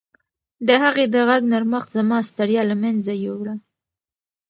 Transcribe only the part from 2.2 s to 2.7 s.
ستړیا